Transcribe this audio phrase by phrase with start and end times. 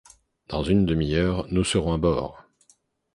[0.47, 2.43] Dans une demi-heure nous serons à bord.